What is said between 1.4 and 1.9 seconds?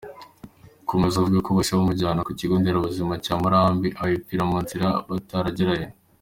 ko bahise